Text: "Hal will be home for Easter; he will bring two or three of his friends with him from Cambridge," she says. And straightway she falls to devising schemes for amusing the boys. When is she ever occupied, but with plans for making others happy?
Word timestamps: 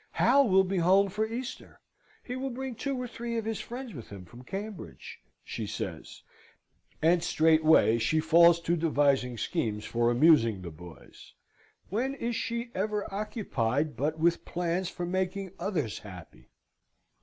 "Hal 0.13 0.49
will 0.49 0.63
be 0.63 0.79
home 0.79 1.09
for 1.09 1.27
Easter; 1.27 1.79
he 2.23 2.35
will 2.35 2.49
bring 2.49 2.73
two 2.73 2.99
or 2.99 3.07
three 3.07 3.37
of 3.37 3.45
his 3.45 3.59
friends 3.59 3.93
with 3.93 4.07
him 4.09 4.25
from 4.25 4.43
Cambridge," 4.43 5.19
she 5.43 5.67
says. 5.67 6.23
And 7.03 7.23
straightway 7.23 7.99
she 7.99 8.19
falls 8.19 8.59
to 8.61 8.75
devising 8.75 9.37
schemes 9.37 9.85
for 9.85 10.09
amusing 10.09 10.63
the 10.63 10.71
boys. 10.71 11.33
When 11.89 12.15
is 12.15 12.35
she 12.35 12.71
ever 12.73 13.13
occupied, 13.13 13.95
but 13.95 14.17
with 14.17 14.43
plans 14.43 14.89
for 14.89 15.05
making 15.05 15.51
others 15.59 15.99
happy? 15.99 16.49